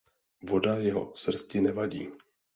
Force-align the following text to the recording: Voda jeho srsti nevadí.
Voda 0.51 0.75
jeho 0.79 1.11
srsti 1.15 1.61
nevadí. 1.61 2.05